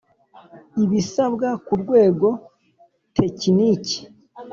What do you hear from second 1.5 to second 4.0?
ku rwego tekiniki